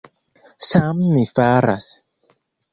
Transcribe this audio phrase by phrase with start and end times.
[0.69, 1.93] Same mi faras.